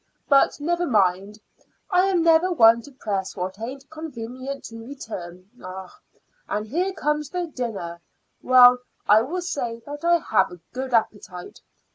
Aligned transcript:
But 0.27 0.59
never 0.59 0.87
mind; 0.87 1.37
I 1.91 2.07
am 2.07 2.23
never 2.23 2.51
one 2.51 2.81
to 2.81 2.91
press 2.91 3.35
what 3.37 3.59
it 3.59 3.61
ain't 3.61 3.89
convenient 3.91 4.63
to 4.63 4.79
return. 4.83 5.51
Ah! 5.63 5.95
and 6.49 6.65
here 6.67 6.91
comes 6.91 7.29
the 7.29 7.45
dinner. 7.45 8.01
Well, 8.41 8.79
I 9.07 9.21
will 9.21 9.43
say 9.43 9.83
that 9.85 10.03
I 10.03 10.17
have 10.17 10.49
a 10.51 10.59
good 10.73 10.95
appetite. 10.95 11.61